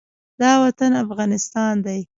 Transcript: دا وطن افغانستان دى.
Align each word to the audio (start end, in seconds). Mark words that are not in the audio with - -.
دا 0.41 0.51
وطن 0.63 0.91
افغانستان 1.05 1.75
دى. 1.85 1.99